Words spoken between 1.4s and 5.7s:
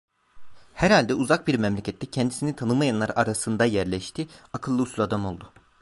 bir memlekette, kendisini tanımayanlar arasında yerleşti, akıllı uslu adam oldu…